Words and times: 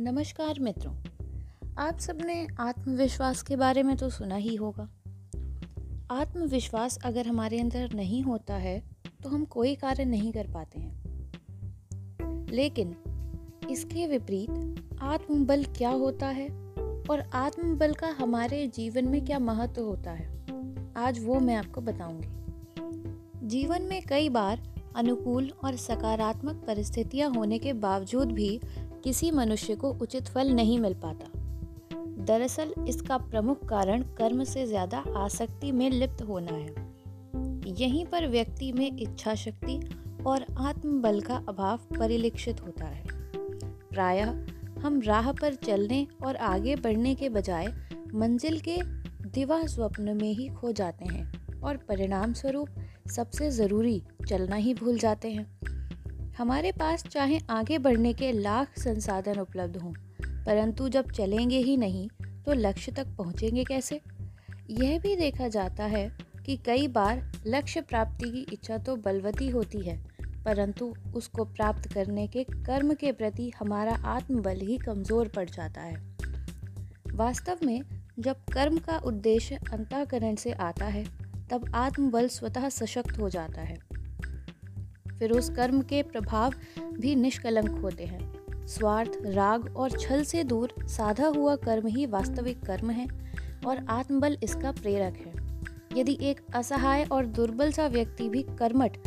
नमस्कार 0.00 0.58
मित्रों। 0.60 0.92
आप 1.78 1.98
सबने 1.98 2.46
आत्मविश्वास 2.60 3.42
के 3.42 3.56
बारे 3.56 3.82
में 3.82 3.96
तो 3.96 4.08
सुना 4.10 4.34
ही 4.34 4.54
होगा। 4.54 4.88
आत्मविश्वास 6.10 6.98
अगर 7.04 7.26
हमारे 7.26 7.58
अंदर 7.60 7.92
नहीं 7.94 8.22
होता 8.22 8.54
है 8.54 8.78
तो 9.22 9.28
हम 9.28 9.44
कोई 9.44 9.74
कार्य 9.74 10.04
नहीं 10.04 10.32
कर 10.32 10.46
पाते 10.46 10.80
हैं। 10.80 12.46
लेकिन 12.48 12.96
इसके 13.70 14.06
विपरीत 14.06 14.98
आत्मबल 15.02 15.64
क्या 15.64 15.90
होता 15.90 16.26
है 16.26 16.48
और 17.10 17.28
आत्मबल 17.34 17.92
का 17.92 18.08
हमारे 18.08 18.66
जीवन 18.66 19.08
में 19.08 19.24
क्या 19.24 19.38
महत्व 19.38 19.82
होता 19.82 20.10
है, 20.10 20.28
आज 20.96 21.24
वो 21.24 21.40
मैं 21.40 21.56
आपको 21.56 21.80
बताऊँगी। 21.80 23.48
जीवन 23.48 23.82
में 23.82 24.02
कई 24.02 24.28
बार 24.28 24.68
अनुकूल 24.96 25.52
और 25.64 25.76
सकारात्मक 25.76 26.64
परिस्थितियाँ 26.66 27.30
होने 27.30 27.58
के 27.58 27.72
बावजूद 27.72 28.32
भी 28.32 28.60
किसी 29.04 29.30
मनुष्य 29.30 29.74
को 29.74 29.90
उचित 29.92 30.28
फल 30.28 30.50
नहीं 30.50 30.78
मिल 30.78 30.94
पाता। 30.94 31.38
दरअसल 32.24 32.72
इसका 32.88 33.18
प्रमुख 33.18 33.64
कारण 33.68 34.02
कर्म 34.18 34.44
से 34.44 34.66
ज़्यादा 34.66 35.04
आसक्ति 35.16 35.72
में 35.72 35.90
लिप्त 35.90 36.22
होना 36.22 36.52
है। 36.52 36.88
यहीं 37.78 38.04
पर 38.06 38.26
व्यक्ति 38.28 38.72
में 38.72 38.96
इच्छा 38.96 39.34
शक्ति 39.34 39.80
और 40.26 40.44
आत्मबल 40.58 41.20
का 41.20 41.36
अभाव 41.48 41.78
परिलक्षित 41.98 42.60
होता 42.60 42.86
है। 42.86 43.04
प्रायः 43.90 44.30
हम 44.80 45.00
राह 45.00 45.32
पर 45.32 45.54
चलने 45.54 46.06
और 46.24 46.36
आगे 46.36 46.76
बढ़ने 46.76 47.14
के 47.14 47.28
बजाय 47.28 47.66
मंजिल 48.14 48.60
के 48.60 48.76
दिवा 49.30 49.60
स्वप्न 49.66 50.16
में 50.16 50.32
ही 50.32 50.48
खो 50.48 50.72
जाते 50.72 51.04
हैं 51.04 51.60
और 51.60 51.76
परिणाम 51.88 52.32
स्वरूप 52.32 52.68
सबसे 53.10 53.50
ज़रूरी 53.50 54.02
चलना 54.28 54.56
ही 54.56 54.74
भूल 54.74 54.98
जाते 54.98 55.30
हैं। 55.30 55.46
हमारे 56.38 56.72
पास 56.72 57.04
चाहे 57.04 57.38
आगे 57.50 57.78
बढ़ने 57.78 58.12
के 58.12 58.30
लाख 58.32 58.78
संसाधन 58.78 59.38
उपलब्ध 59.38 59.76
हों, 59.76 59.92
परंतु 60.46 60.88
जब 60.88 61.10
चलेंगे 61.10 61.58
ही 61.58 61.76
नहीं 61.76 62.08
तो 62.46 62.52
लक्ष्य 62.52 62.92
तक 62.92 63.06
पहुँचेंगे 63.18 63.64
कैसे? 63.64 64.00
यह 64.72 64.98
भी 64.98 65.14
देखा 65.16 65.48
जाता 65.48 65.84
है 65.86 66.10
कि 66.46 66.56
कई 66.56 66.86
बार 66.88 67.22
लक्ष्य 67.46 67.80
प्राप्ति 67.80 68.30
की 68.30 68.46
इच्छा 68.52 68.78
तो 68.78 68.96
बलवती 68.96 69.48
होती 69.48 69.80
है, 69.80 69.96
परंतु 70.44 70.94
उसको 71.14 71.44
प्राप्त 71.46 71.92
करने 71.92 72.26
के 72.26 72.44
कर्म 72.44 72.94
के 72.94 73.12
प्रति 73.12 73.50
हमारा 73.58 73.96
आत्मबल 74.06 74.60
ही 74.60 74.78
कमज़ोर 74.78 75.28
पड़ 75.28 75.48
जाता 75.50 75.80
है। 75.80 75.94
वास्तव 77.14 77.58
में, 77.64 77.82
जब 78.18 78.44
कर्म 78.52 78.78
का 78.78 78.98
उद्देश्य 78.98 79.58
अंतःकरण 79.72 80.34
से 80.36 80.52
आता 80.52 80.86
है, 80.86 81.04
तब 81.50 81.70
आत्मबल 81.74 82.28
स्वतः 82.28 82.68
सशक्त 82.68 83.18
हो 83.18 83.28
जाता 83.28 83.60
है। 83.60 83.78
फिर 85.20 85.32
उस 85.32 85.50
कर्म 85.50 85.80
के 85.82 86.02
प्रभाव 86.02 86.54
भी 86.92 87.14
निष्कलंक 87.14 87.70
होते 87.70 88.04
हैं। 88.04 88.66
स्वार्थ, 88.66 89.18
राग 89.24 89.76
और 89.76 89.90
छल 89.90 90.22
से 90.24 90.44
दूर 90.44 90.74
साधा 90.80 91.26
हुआ 91.26 91.56
कर्म 91.56 91.86
ही 91.86 92.06
वास्तविक 92.06 92.62
कर्म 92.62 92.90
है 92.90 93.06
और 93.66 93.84
आत्मबल 93.88 94.36
इसका 94.42 94.72
प्रेरक 94.72 95.16
है। 95.16 95.32
यदि 95.96 96.18
एक 96.22 96.40
असहाय 96.54 97.04
और 97.04 97.26
दुर्बल 97.26 97.72
सा 97.72 97.86
व्यक्ति 97.86 98.28
भी 98.28 98.42
कर्मठ 98.58 98.98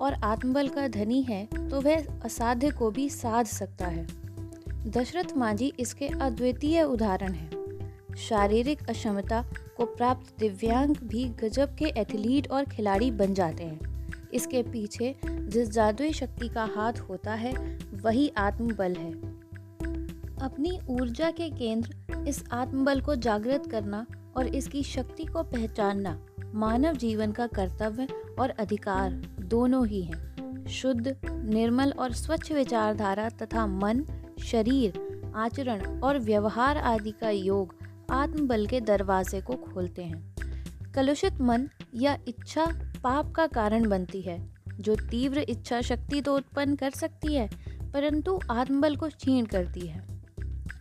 और 0.00 0.14
आत्मबल 0.14 0.68
का 0.68 0.88
धनी 0.88 1.22
है 1.22 1.44
तो 1.46 1.80
वह 1.80 2.04
असाध्य 2.24 2.70
को 2.70 2.90
भी 2.90 3.08
साध 3.10 3.46
सकता 3.46 3.86
है। 3.86 4.06
दशरथ 4.86 5.36
मांझी 5.36 5.72
इसके 5.80 6.08
अद्वितीय 6.08 6.82
उदाहरण 6.82 7.32
है। 7.32 7.50
शारीरिक 8.18 8.88
अक्षमता 8.88 9.44
को 9.76 9.84
प्राप्त 9.86 10.38
दिव्यांग 10.38 10.94
भी 11.04 11.24
गजब 11.42 11.74
के 11.74 11.84
एथलीट 11.84 12.50
और 12.50 12.64
खिलाड़ी 12.64 13.10
बन 13.10 13.34
जाते 13.34 13.64
हैं। 13.64 13.97
इसके 14.34 14.62
पीछे 14.62 15.16
जिस 15.26 15.70
जादुई 15.70 16.12
शक्ति 16.12 16.48
का 16.48 16.64
हाथ 16.64 16.92
होता 16.92 17.34
है, 17.34 17.78
वही 17.94 18.32
आत्मबल 18.38 18.94
है। 18.94 19.12
अपनी 20.42 20.78
ऊर्जा 20.88 21.30
के 21.30 21.50
केंद्र 21.50 22.24
इस 22.28 22.44
आत्मबल 22.52 23.00
को 23.00 23.14
जागृत 23.16 23.62
करना 23.70 24.06
और 24.36 24.46
इसकी 24.46 24.82
शक्ति 24.82 25.24
को 25.24 25.42
पहचानना 25.42 26.26
मानव 26.54 26.94
जीवन 26.96 27.32
का 27.32 27.46
कर्तव्य 27.46 28.08
और 28.40 28.50
अधिकार 28.50 29.10
दोनों 29.40 29.86
ही 29.86 30.02
हैं। 30.02 30.66
शुद्ध, 30.66 31.16
निर्मल 31.24 31.90
और 31.90 32.12
स्वच्छ 32.12 32.52
विचारधारा 32.52 33.28
तथा 33.28 33.66
मन, 33.66 34.04
शरीर, 34.42 35.08
आचरण 35.34 36.00
और 36.00 36.18
व्यवहार 36.18 36.76
आदि 36.76 37.10
का 37.10 37.30
योग 37.30 37.74
आत्मबल 38.10 38.66
के 38.66 38.80
दरवाजे 38.80 39.40
को 39.40 39.52
खोलते 39.52 40.02
हैं। 40.02 40.34
कलुषित 40.94 41.40
मन 41.40 41.68
या 41.94 42.18
इच्छा 42.28 42.64
पाप 43.04 43.32
का 43.32 43.46
कारण 43.46 43.88
बनती 43.88 44.20
है। 44.20 44.54
जो 44.80 44.96
तीव्र 44.96 45.38
इच्छा 45.38 45.80
शक्ति 45.80 46.20
तो 46.20 46.36
उत्पन्न 46.36 46.76
कर 46.76 46.90
सकती 46.90 47.34
है, 47.34 47.50
परंतु 47.92 48.40
आत्मबल 48.50 48.96
को 48.96 49.08
क्षीण 49.08 49.44
करती 49.44 49.80
है। 49.80 50.18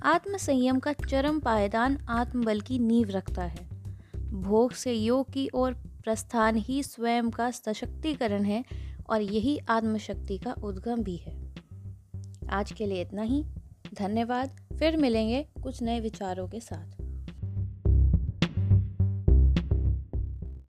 आत्म 0.03 0.37
संयम 0.37 0.79
का 0.79 0.93
चरम 0.93 1.39
पायदान 1.39 1.97
आत्मबल 2.09 2.61
की 2.61 2.79
नींव 2.79 3.09
रखता 3.09 3.43
है। 3.43 3.69
भोग 4.31 4.71
से 4.71 4.93
योग 4.93 5.31
की 5.31 5.49
ओर 5.53 5.73
प्रस्थान 5.73 6.55
ही 6.55 6.83
स्वयं 6.83 7.29
का 7.29 7.51
सशक्तिकरण 7.51 8.43
है 8.43 8.65
और 9.09 9.21
यही 9.21 9.57
आत्मशक्ति 9.57 10.37
का 10.37 10.51
उद्गम 10.63 11.03
भी 11.03 11.15
है। 11.15 11.53
आज 12.49 12.71
के 12.71 12.85
लिए 12.85 13.01
इतना 13.01 13.21
ही। 13.21 13.45
धन्यवाद। 13.93 14.67
फिर 14.79 14.97
मिलेंगे 14.97 15.47
कुछ 15.63 15.83
नए 15.83 15.99
विचारों 15.99 16.47
के 16.47 16.59
साथ। 16.59 17.06